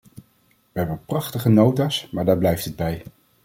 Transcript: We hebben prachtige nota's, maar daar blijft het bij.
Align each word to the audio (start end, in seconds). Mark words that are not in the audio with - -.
We 0.71 0.79
hebben 0.79 1.05
prachtige 1.05 1.49
nota's, 1.49 2.09
maar 2.11 2.25
daar 2.25 2.37
blijft 2.37 2.65
het 2.65 2.75
bij. 2.75 3.03